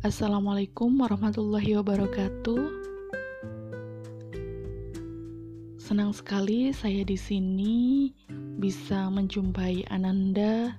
[0.00, 2.62] Assalamualaikum warahmatullahi wabarakatuh.
[5.76, 8.08] Senang sekali saya di sini
[8.56, 10.72] bisa menjumpai Ananda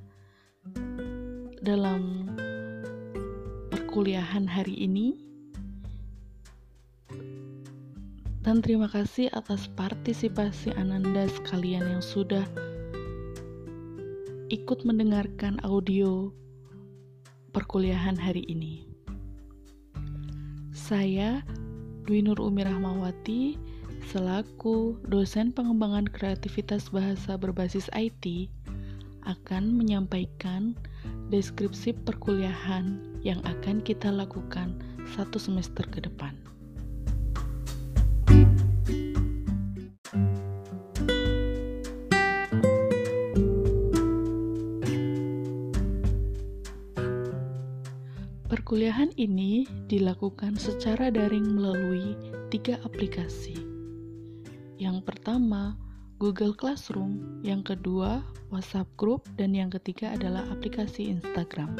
[1.61, 2.33] dalam
[3.69, 5.13] perkuliahan hari ini.
[8.41, 12.49] Dan terima kasih atas partisipasi Ananda sekalian yang sudah
[14.49, 16.33] ikut mendengarkan audio
[17.53, 18.90] perkuliahan hari ini.
[20.91, 21.39] Saya
[22.03, 23.55] Dwi Nur Umi Rahmawati
[24.11, 28.51] selaku dosen pengembangan kreativitas bahasa berbasis IT
[29.23, 30.75] akan menyampaikan
[31.31, 34.75] deskripsi perkuliahan yang akan kita lakukan
[35.15, 36.35] satu semester ke depan.
[48.51, 52.19] Perkuliahan ini dilakukan secara daring melalui
[52.51, 53.55] tiga aplikasi.
[54.75, 55.79] Yang pertama,
[56.19, 58.19] Google Classroom, yang kedua,
[58.51, 61.79] WhatsApp Group, dan yang ketiga adalah aplikasi Instagram.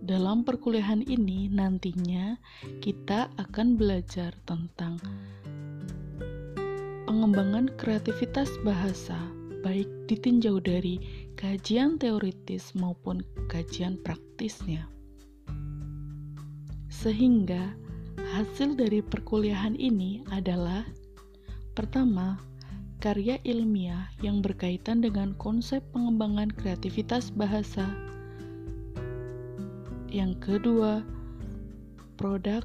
[0.00, 2.40] Dalam perkuliahan ini, nantinya
[2.80, 4.96] kita akan belajar tentang
[7.04, 9.20] pengembangan kreativitas bahasa,
[9.60, 13.20] baik ditinjau dari kajian teoritis maupun
[13.52, 14.88] kajian praktisnya.
[16.88, 17.76] Sehingga
[18.32, 20.88] hasil dari perkuliahan ini adalah
[21.76, 22.40] pertama,
[22.96, 27.92] karya ilmiah yang berkaitan dengan konsep pengembangan kreativitas bahasa.
[30.08, 31.04] Yang kedua,
[32.16, 32.64] produk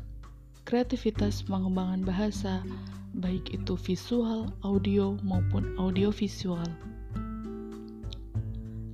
[0.63, 2.63] kreativitas pengembangan bahasa,
[3.11, 6.63] baik itu visual, audio, maupun audiovisual.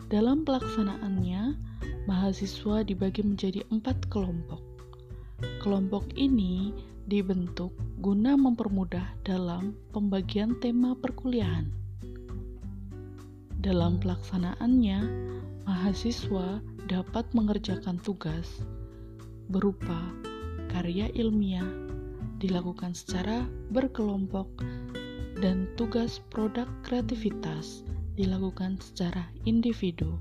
[0.06, 1.58] Dalam pelaksanaannya,
[2.06, 4.62] mahasiswa dibagi menjadi empat kelompok.
[5.58, 6.70] Kelompok ini
[7.10, 7.74] dibentuk
[8.06, 11.74] guna mempermudah dalam pembagian tema perkuliahan.
[13.58, 15.00] Dalam pelaksanaannya,
[15.66, 18.62] mahasiswa dapat mengerjakan tugas
[19.50, 20.14] berupa
[20.70, 21.66] karya ilmiah
[22.38, 23.42] dilakukan secara
[23.74, 24.46] berkelompok
[25.42, 27.82] dan tugas produk kreativitas
[28.16, 30.20] dilakukan secara individu.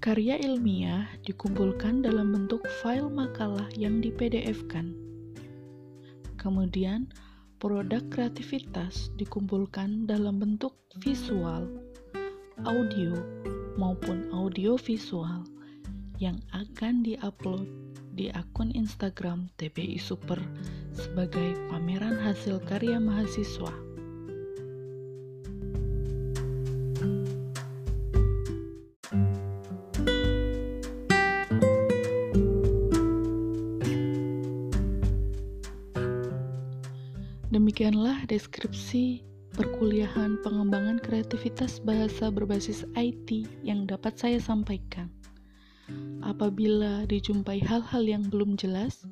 [0.00, 4.90] Karya ilmiah dikumpulkan dalam bentuk file makalah yang di PDF-kan.
[6.40, 7.06] Kemudian,
[7.60, 10.72] produk kreativitas dikumpulkan dalam bentuk
[11.04, 11.68] visual,
[12.68, 13.16] audio,
[13.80, 15.46] maupun audio visual
[16.20, 17.64] yang akan diupload
[18.12, 20.36] di akun Instagram TBI Super
[20.92, 23.72] sebagai pameran hasil karya mahasiswa.
[37.50, 45.10] Demikianlah deskripsi perkuliahan pengembangan kreativitas bahasa berbasis IT yang dapat saya sampaikan.
[46.22, 49.02] Apabila dijumpai hal-hal yang belum jelas,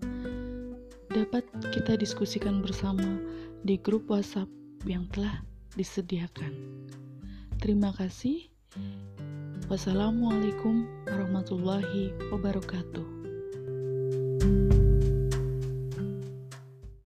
[1.11, 1.43] dapat
[1.75, 3.19] kita diskusikan bersama
[3.67, 4.47] di grup WhatsApp
[4.87, 5.43] yang telah
[5.75, 6.55] disediakan.
[7.59, 8.47] Terima kasih.
[9.67, 13.19] Wassalamualaikum warahmatullahi wabarakatuh.